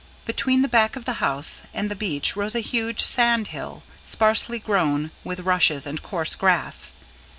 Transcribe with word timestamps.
Between 0.25 0.63
the 0.63 0.67
back 0.67 0.95
of 0.95 1.05
the 1.05 1.21
house 1.21 1.61
and 1.75 1.87
the 1.91 1.95
beach 1.95 2.35
rose 2.35 2.55
a 2.55 2.59
huge 2.59 3.01
sand 3.03 3.49
hill, 3.49 3.83
sparsely 4.03 4.57
grown 4.57 5.11
with 5.23 5.41
rushes 5.41 5.85
and 5.85 6.01
coarse 6.01 6.33
grass. 6.33 6.91